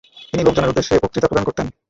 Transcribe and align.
তিনি 0.29 0.41
লোকজনের 0.43 0.71
উদ্দেশে 0.71 1.01
বক্তৃতা 1.03 1.27
প্রদান 1.29 1.45
করতেন। 1.47 1.67